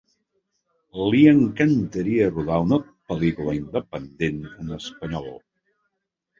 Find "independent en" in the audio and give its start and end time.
3.61-4.77